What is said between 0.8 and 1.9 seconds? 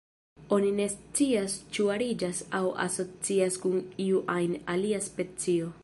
scias ĉu